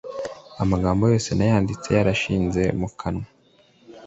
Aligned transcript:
amagambo 0.63 1.03
yose 1.11 1.29
nayanditse 1.33 1.89
yarashize 1.97 2.63
mukanwa 2.79 3.25